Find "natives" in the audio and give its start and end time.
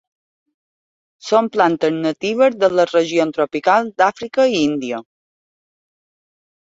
2.07-2.57